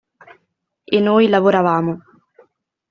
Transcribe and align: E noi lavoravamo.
E 0.95 0.99
noi 1.07 1.23
lavoravamo. 1.29 1.93